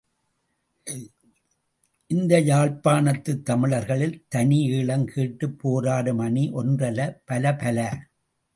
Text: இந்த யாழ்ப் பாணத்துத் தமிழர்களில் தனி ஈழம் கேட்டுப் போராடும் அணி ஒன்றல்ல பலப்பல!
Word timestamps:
இந்த 2.11 2.39
யாழ்ப் 2.41 2.79
பாணத்துத் 2.83 3.45
தமிழர்களில் 3.45 4.25
தனி 4.29 4.59
ஈழம் 4.71 5.05
கேட்டுப் 5.05 5.59
போராடும் 5.59 6.19
அணி 6.19 6.51
ஒன்றல்ல 6.53 7.01
பலப்பல! 7.27 7.79